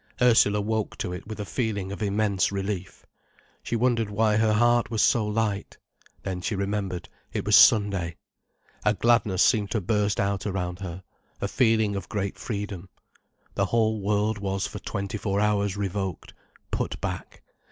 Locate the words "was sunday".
7.45-8.15